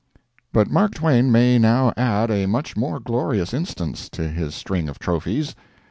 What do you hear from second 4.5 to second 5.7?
string of trophies.